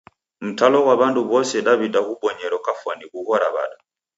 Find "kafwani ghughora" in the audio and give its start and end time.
2.65-3.47